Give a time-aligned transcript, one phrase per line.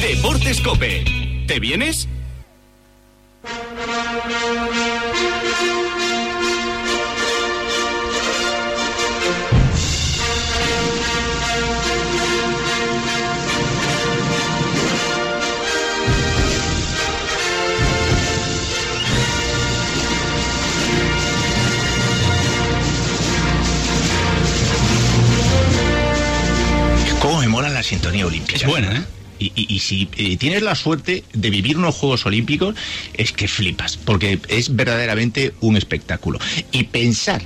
[0.00, 1.04] Deportes Cope.
[1.46, 2.08] ¿Te vienes?
[27.20, 28.56] ¿Cómo me mola la sintonía olímpica?
[28.56, 29.17] Es buena, ¿eh?
[29.38, 32.74] Y, y- si eh, tienes la suerte de vivir unos Juegos Olímpicos,
[33.14, 36.38] es que flipas, porque es verdaderamente un espectáculo.
[36.72, 37.40] Y pensar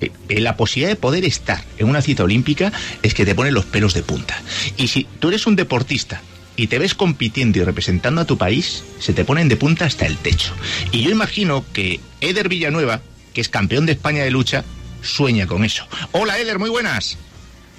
[0.00, 2.72] eh, la posibilidad de poder estar en una cita olímpica
[3.02, 4.40] es que te ponen los pelos de punta.
[4.76, 6.20] Y si tú eres un deportista
[6.56, 10.06] y te ves compitiendo y representando a tu país, se te ponen de punta hasta
[10.06, 10.52] el techo.
[10.92, 13.00] Y yo imagino que Eder Villanueva,
[13.32, 14.64] que es campeón de España de lucha,
[15.02, 15.86] sueña con eso.
[16.12, 17.16] Hola Eder, muy buenas.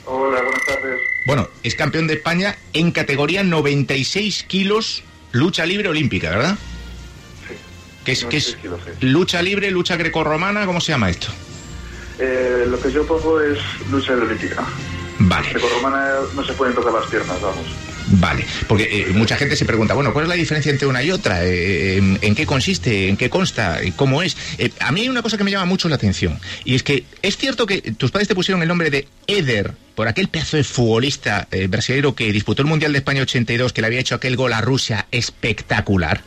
[0.06, 1.00] Hola, buenas tardes.
[1.30, 6.58] Bueno, es campeón de España en categoría 96 kilos lucha libre olímpica, ¿verdad?
[7.48, 7.54] Sí.
[8.04, 9.06] Que es, es 96 kilos, sí.
[9.06, 11.28] lucha libre, lucha grecorromana, ¿cómo se llama esto?
[12.18, 13.60] Eh, lo que yo pongo es
[13.92, 14.66] lucha olímpica.
[15.20, 17.68] Vale, De romana no se pueden tocar las piernas, vamos.
[18.10, 18.46] Vale.
[18.68, 21.46] Porque eh, mucha gente se pregunta, bueno, ¿cuál es la diferencia entre una y otra?
[21.46, 23.10] Eh, en, en qué consiste?
[23.10, 23.84] ¿En qué consta?
[23.84, 24.38] ¿Y ¿Cómo es?
[24.58, 26.40] Eh, a mí hay una cosa que me llama mucho la atención.
[26.64, 30.08] Y es que es cierto que tus padres te pusieron el nombre de Eder por
[30.08, 33.88] aquel pedazo de futbolista eh, brasileño que disputó el Mundial de España 82, que le
[33.88, 36.22] había hecho aquel gol a Rusia espectacular.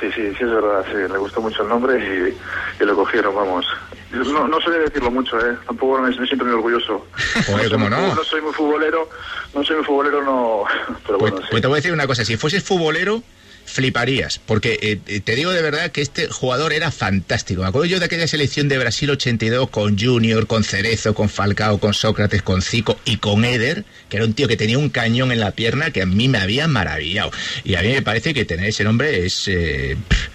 [0.00, 1.12] Sí, sí, sí, es verdad, sí.
[1.12, 2.34] Le gustó mucho el nombre
[2.80, 3.64] y lo cogieron, vamos.
[4.12, 5.56] No, no suele decirlo mucho, ¿eh?
[5.66, 7.06] Tampoco me, me siento muy orgulloso.
[7.46, 8.14] Joder, soy ¿cómo muy no?
[8.14, 9.08] No soy muy futbolero,
[9.54, 10.64] no soy muy futbolero, no...
[11.06, 11.48] Pero Pues, bueno, sí.
[11.50, 13.22] pues te voy a decir una cosa, si fueses futbolero,
[13.64, 17.62] fliparías, porque eh, eh, te digo de verdad que este jugador era fantástico.
[17.62, 21.78] Me acuerdo yo de aquella selección de Brasil 82 con Junior, con Cerezo, con Falcao,
[21.78, 25.32] con Sócrates, con Zico y con Eder, que era un tío que tenía un cañón
[25.32, 27.30] en la pierna que a mí me había maravillado.
[27.64, 30.28] Y a mí me parece que tener ese nombre es eh, pff,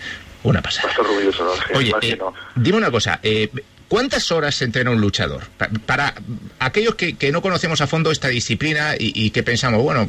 [0.49, 0.89] una pasada.
[0.93, 2.33] Sí, Oye, eh, no.
[2.55, 3.49] dime una cosa, eh,
[3.87, 5.43] ¿cuántas horas se entrena un luchador?
[5.57, 6.13] Pa- Para
[6.59, 10.07] aquellos que, que no conocemos a fondo esta disciplina y, y que pensamos, bueno,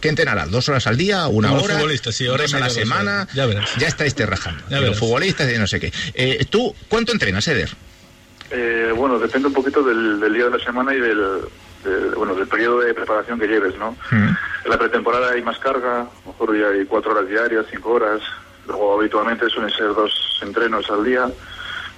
[0.00, 0.50] ¿qué entrenarás?
[0.50, 1.26] ¿Dos horas al día?
[1.28, 1.74] ¿Una Como hora?
[1.74, 3.12] futbolista, sí, hora y ¿Dos a la dos semana?
[3.22, 3.34] horas.
[3.34, 3.70] Ya verás.
[3.78, 4.62] Ya estáis rajando.
[4.68, 4.98] Ya Los verás.
[4.98, 5.92] futbolistas de no sé qué.
[6.14, 7.70] Eh, ¿Tú cuánto entrenas, Eder?
[8.50, 11.18] Eh, bueno, depende un poquito del, del día de la semana y del,
[11.84, 13.92] del- bueno, del periodo de preparación que lleves, ¿no?
[14.10, 14.16] Mm.
[14.64, 17.90] En la pretemporada hay más carga, a lo mejor ya hay cuatro horas diarias, cinco
[17.92, 18.20] horas.
[18.70, 21.28] Luego habitualmente suelen ser dos entrenos al día,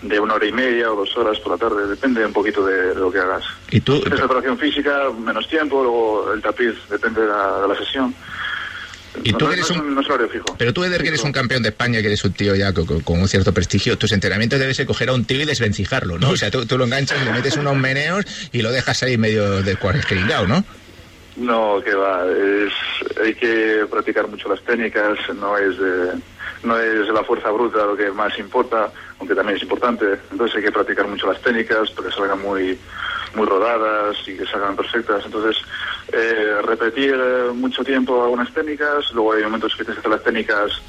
[0.00, 2.88] de una hora y media o dos horas por la tarde, depende un poquito de,
[2.88, 3.44] de lo que hagas.
[3.70, 3.96] ¿Y tú?
[3.96, 8.14] Es preparación física, menos tiempo, luego el tapiz, depende de la, de la sesión.
[9.22, 10.46] ¿Y No- tú no- eres un- no fijo.
[10.56, 12.86] Pero tú, Eder, que eres un campeón de España, que eres un tío ya con,
[13.06, 16.30] un cierto prestigio, tus entrenamientos debe ser coger a un tío y desvencijarlo, ¿no?
[16.30, 19.62] O sea, tú, tú lo enganchas, le metes unos meneos y lo dejas ahí medio
[19.62, 20.64] descuartesqueringado, ¿no?
[21.36, 22.72] No, que va, es,
[23.22, 26.12] hay que practicar mucho las técnicas, no es de-
[26.62, 30.62] no es la fuerza bruta lo que más importa, aunque también es importante, entonces hay
[30.62, 32.78] que practicar mucho las técnicas para que salgan muy
[33.34, 35.56] muy rodadas y que salgan perfectas, entonces
[36.12, 40.22] eh, repetir eh, mucho tiempo algunas técnicas, luego hay momentos que tienes que hacer las
[40.22, 40.82] técnicas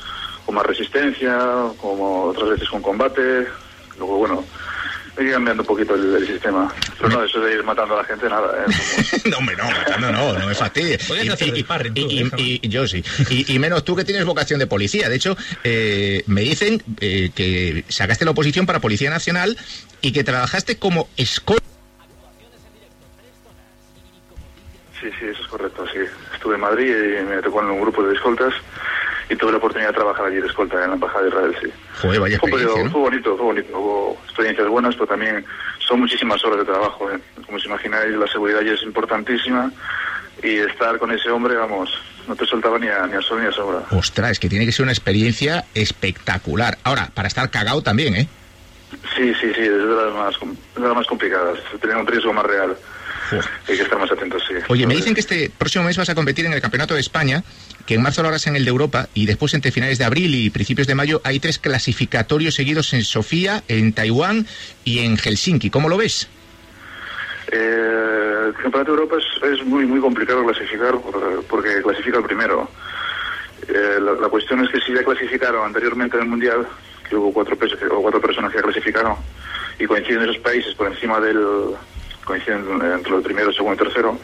[0.45, 1.39] con más resistencia,
[1.79, 3.47] como otras veces con combate,
[3.97, 4.43] luego bueno,
[5.19, 8.03] ir cambiando un poquito el, el sistema, pero no, eso de ir matando a la
[8.05, 9.21] gente, nada, ¿eh?
[9.29, 11.07] no, hombre, no, matando no, no me fastidies.
[11.09, 11.13] Y-
[11.99, 12.41] y- déjame.
[12.41, 13.03] y- yo sí.
[13.29, 15.09] Y, y menos tú que tienes vocación de policía.
[15.09, 19.57] De hecho, eh, me dicen eh, que sacaste la oposición para Policía Nacional
[20.01, 21.63] y que trabajaste como escolta.
[24.99, 25.99] Sí, sí, eso es correcto, sí.
[26.33, 26.87] Estuve en Madrid
[27.21, 28.53] y me tocó en un grupo de escoltas
[29.33, 31.69] y tuve la oportunidad de trabajar allí de escolta en la Embajada de Israel, sí.
[32.01, 32.51] Joder, vaya Fue,
[32.91, 33.79] bonito, fue bonito.
[33.79, 35.45] Hubo experiencias buenas, pero también
[35.79, 37.11] son muchísimas horas de trabajo.
[37.11, 37.19] ¿eh?
[37.45, 39.71] Como os imagináis, la seguridad ya es importantísima
[40.41, 41.89] y estar con ese hombre, vamos,
[42.27, 43.81] no te soltaba ni a, ni a sol ni a sombra.
[43.91, 46.77] Ostras, es que tiene que ser una experiencia espectacular.
[46.83, 48.27] Ahora, para estar cagado también, ¿eh?
[49.15, 50.35] Sí, sí, sí, es de las más,
[50.75, 51.57] de las más complicadas.
[51.81, 52.75] Tener un riesgo más real.
[53.67, 54.53] Hay que estar más atentos, sí.
[54.69, 57.43] Oye, me dicen que este próximo mes vas a competir en el Campeonato de España,
[57.85, 60.33] que en marzo lo harás en el de Europa y después entre finales de abril
[60.35, 64.45] y principios de mayo hay tres clasificatorios seguidos en Sofía, en Taiwán
[64.85, 65.69] y en Helsinki.
[65.69, 66.27] ¿Cómo lo ves?
[67.51, 72.23] Eh, el Campeonato de Europa es, es muy muy complicado clasificar por- porque clasifica el
[72.23, 72.69] primero.
[73.67, 76.67] Eh, la, la cuestión es que si ya clasificaron anteriormente en el Mundial,
[77.07, 77.55] que hubo cuatro,
[77.91, 79.15] o cuatro personas que ya clasificaron,
[79.79, 81.39] y coinciden esos países por encima del...
[82.25, 84.17] coinciden entre el primero, segundo y tercero,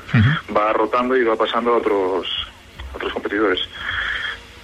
[0.55, 2.27] va rotando y va pasando a otros,
[2.93, 3.59] a otros competidores.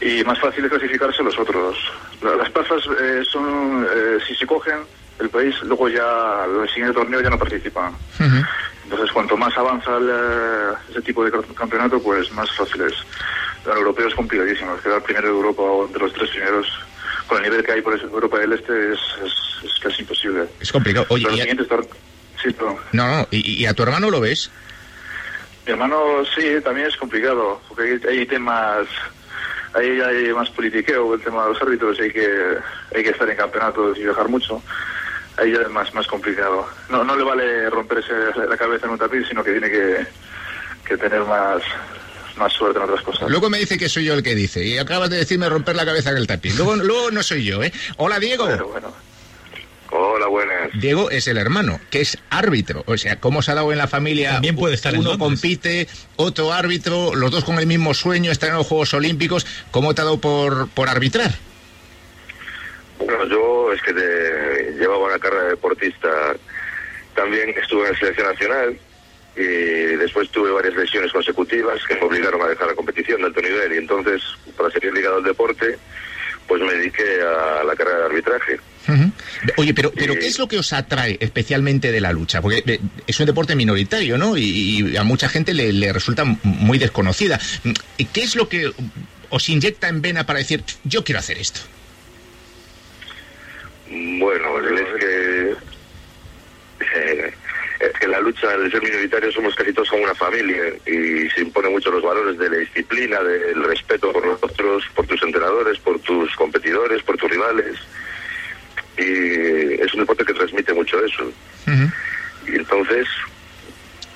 [0.02, 1.78] Y más fácil es clasificarse los otros.
[2.22, 4.80] La- Las plazas eh, son, eh, si se cogen,
[5.20, 7.92] el país luego ya, el siguiente torneo ya no participa.
[8.84, 12.94] Entonces, cuanto más avanza el, eh, ese tipo de campeonato, pues más fácil es.
[13.66, 14.78] el europeo es complicadísimo.
[14.84, 16.68] Quedar primero de Europa o entre los tres primeros,
[17.28, 19.34] con el nivel que hay por Europa del Este, es, es,
[19.64, 20.46] es casi imposible.
[20.60, 21.06] Es complicado.
[21.10, 21.80] Oye, Pero y el a- siguiente estar...
[22.42, 22.78] Sí, pero...
[22.92, 24.50] no, no, y, y a tu hermano lo ves?
[25.66, 28.88] Mi hermano sí, también es complicado, porque hay, hay temas,
[29.74, 32.28] ahí hay más politiqueo, el tema de los árbitros, hay que,
[32.96, 34.62] hay que estar en campeonatos y viajar mucho.
[35.38, 36.68] Ahí ya es más, más complicado.
[36.90, 38.14] No, no le vale romperse
[38.48, 40.06] la cabeza en un tapiz, sino que tiene que,
[40.88, 41.62] que tener más,
[42.38, 43.30] más suerte en otras cosas.
[43.30, 45.84] Luego me dice que soy yo el que dice, y acabas de decirme romper la
[45.84, 46.56] cabeza en el tapiz.
[46.56, 47.74] Luego, luego no soy yo, ¿eh?
[47.98, 48.46] Hola, Diego.
[48.46, 48.94] Pero bueno,
[50.26, 50.70] Hola, buenas.
[50.74, 52.84] Diego es el hermano, que es árbitro.
[52.88, 54.34] O sea, ¿cómo se ha dado en la familia?
[54.34, 58.56] También puede estar Uno compite, otro árbitro, los dos con el mismo sueño, estar en
[58.56, 59.46] los Juegos Olímpicos.
[59.72, 61.32] ¿Cómo te ha dado por, por arbitrar?
[63.00, 66.10] Bueno, yo es que te- llevaba una carrera de deportista.
[67.16, 68.78] También estuve en la selección nacional
[69.36, 69.42] y
[69.98, 73.74] después tuve varias lesiones consecutivas que me obligaron a dejar la competición de alto nivel.
[73.74, 74.22] Y entonces,
[74.58, 75.78] para seguir ligado al deporte,
[76.48, 78.60] pues me dediqué a la carrera de arbitraje.
[78.88, 79.12] Ujú.
[79.66, 80.14] Oye, pero, pero.
[80.14, 82.40] ¿qué es lo que os atrae especialmente de la lucha?
[82.40, 84.38] Porque eh, es un deporte minoritario, ¿no?
[84.38, 87.40] Y, y a mucha gente le, le resulta muy desconocida.
[87.98, 88.72] ¿Y ¿Qué es lo que
[89.30, 91.62] os inyecta en vena para decir, yo quiero hacer esto?
[93.90, 95.56] Bueno, es que
[96.96, 97.34] eh,
[97.80, 101.28] es que en la lucha al ser minoritario somos casi todos como una familia y
[101.32, 105.24] se imponen mucho los valores de la disciplina, del respeto por los otros, por tus
[105.24, 107.78] entrenadores, por tus competidores, por tus rivales.
[108.98, 111.32] Y es un deporte que transmite mucho eso.
[112.48, 113.06] Y entonces,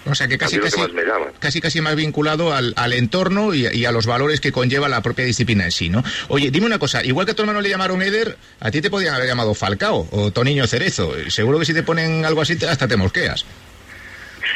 [0.05, 3.67] O sea que casi casi, que más casi casi más vinculado al, al entorno y,
[3.67, 6.03] y a los valores que conlleva la propia disciplina en sí, ¿no?
[6.29, 8.89] Oye, dime una cosa, igual que a tu hermano le llamaron Eder, a ti te
[8.89, 11.13] podían haber llamado Falcao o Toniño Cerezo.
[11.29, 13.45] Seguro que si te ponen algo así hasta te mosqueas.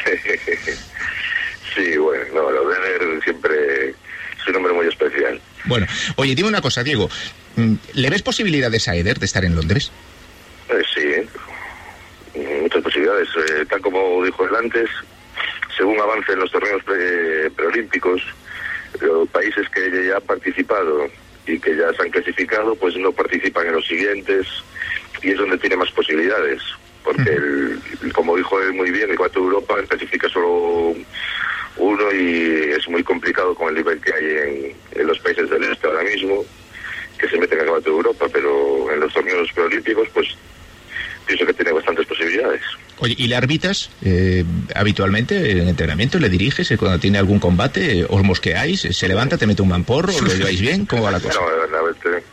[1.75, 5.39] sí, bueno, no, lo de Eder siempre es un hombre muy especial.
[5.65, 5.87] Bueno,
[6.17, 7.09] oye, dime una cosa, Diego.
[7.55, 9.91] mm, ¿Le ves posibilidades a Eder de estar en Londres?
[10.69, 11.01] Eh, sí,
[13.19, 14.89] Eh, tal como dijo él antes,
[15.77, 18.21] según avancen los torneos pre- preolímpicos,
[19.01, 21.07] los países que ya han participado
[21.47, 24.47] y que ya se han clasificado, pues no participan en los siguientes
[25.21, 26.61] y es donde tiene más posibilidades.
[27.03, 27.81] Porque, el-
[28.13, 30.95] como dijo él muy bien, el cuarto de Europa clasifica solo
[31.75, 35.63] uno y es muy complicado con el nivel que hay en, en los países del
[35.63, 36.45] este ahora mismo
[37.17, 40.27] que se meten al cuarto de Europa, pero en los torneos preolímpicos, pues
[41.25, 42.61] pienso que tiene bastantes posibilidades.
[43.03, 46.17] Oye, ¿y le arbitras eh, habitualmente en entrenamiento?
[46.19, 48.05] ¿Le diriges eh, cuando tiene algún combate?
[48.07, 48.79] ¿Os mosqueáis?
[48.91, 50.13] ¿Se levanta, te mete un mamporro?
[50.21, 50.85] ¿Lo lleváis bien?
[50.85, 51.37] ¿Cómo va la cosa?
[51.73, 52.23] No, te-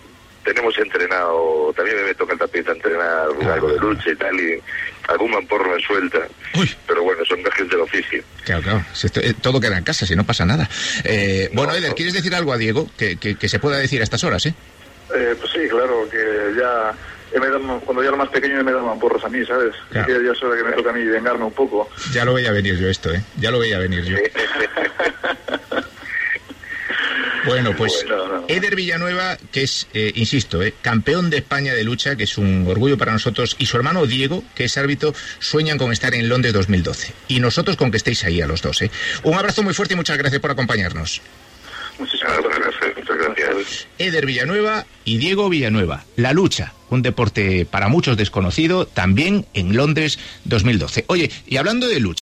[0.44, 3.90] tenemos entrenado, también me toca el tapiz a entrenar Ah, algo de bueno.
[3.90, 4.60] lucha y tal, y
[5.08, 6.18] algún mamporro me suelta,
[6.54, 6.70] Uy.
[6.86, 8.22] pero bueno, son gajes del oficio.
[8.44, 8.84] Claro, claro.
[8.92, 10.68] Si esto- eh, todo queda en casa, si no pasa nada.
[11.04, 11.94] Eh, bueno, No, Eder, no.
[11.96, 14.54] ¿quieres decir algo a Diego que, que- que se pueda decir a estas horas, eh?
[15.16, 16.18] eh, pues sí, claro, que
[16.58, 16.92] ya...
[17.38, 19.74] me cuando yo era más pequeño me daban porros a mí, ¿sabes?
[19.90, 20.06] Claro.
[20.06, 21.88] Que ya es hora que me toca a mí vengarme un poco.
[22.12, 23.22] Ya lo veía venir yo esto, ¿eh?
[23.38, 24.16] Ya lo veía venir yo.
[27.44, 28.44] Bueno, pues Bueno, no, no.
[28.48, 32.66] Eder Villanueva, que es, eh, insisto, eh, campeón de España de lucha, que es un
[32.68, 36.52] orgullo para nosotros, y su hermano Diego, que es árbitro, sueñan con estar en Londres
[36.52, 37.12] 2012.
[37.28, 38.82] Y nosotros con que estéis ahí a los dos.
[38.82, 38.90] ¿eh?
[39.22, 41.22] Un abrazo muy fuerte y muchas gracias por acompañarnos.
[41.98, 43.19] Muchísimas gracias.
[43.98, 46.04] Eder Villanueva y Diego Villanueva.
[46.16, 51.04] La lucha, un deporte para muchos desconocido, también en Londres 2012.
[51.08, 52.18] Oye, y hablando de lucha.